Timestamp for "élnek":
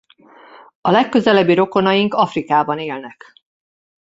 2.79-3.33